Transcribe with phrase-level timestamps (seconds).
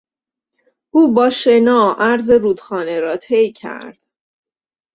[0.93, 4.07] او با شنا عرض رودخانه را طی کرد.